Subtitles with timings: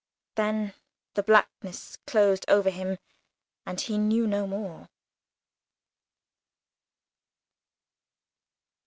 [0.33, 0.73] Then
[1.13, 2.97] the blackness closed over him
[3.67, 4.89] and he knew no more.